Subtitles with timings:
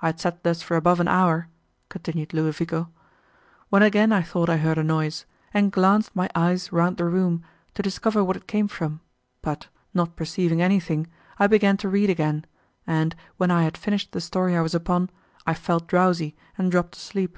[0.00, 1.48] I had sat thus for above an hour,"
[1.88, 2.90] continued Ludovico,
[3.70, 7.42] "when again I thought I heard a noise, and glanced my eyes round the room,
[7.74, 9.00] to discover what it came from,
[9.42, 11.08] but, not perceiving anything,
[11.40, 12.44] I began to read again,
[12.86, 15.10] and, when I had finished the story I was upon,
[15.44, 17.36] I felt drowsy, and dropped asleep.